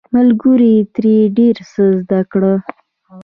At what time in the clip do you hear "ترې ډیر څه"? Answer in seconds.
0.95-1.81